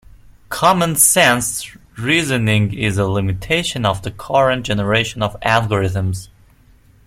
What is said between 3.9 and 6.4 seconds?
the current generation of algorithms.